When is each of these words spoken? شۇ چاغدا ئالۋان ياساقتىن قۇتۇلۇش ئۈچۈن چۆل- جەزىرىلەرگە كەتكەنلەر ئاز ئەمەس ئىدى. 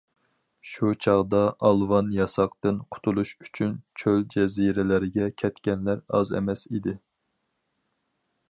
شۇ 0.69 0.87
چاغدا 1.05 1.41
ئالۋان 1.69 2.09
ياساقتىن 2.15 2.79
قۇتۇلۇش 2.95 3.35
ئۈچۈن 3.45 3.77
چۆل- 4.03 4.25
جەزىرىلەرگە 4.37 5.31
كەتكەنلەر 5.43 6.03
ئاز 6.21 6.37
ئەمەس 6.41 6.69
ئىدى. 6.73 6.97